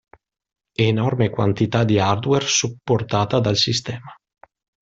[0.79, 4.11] Enorme quantità di hardware supportata dal sistema.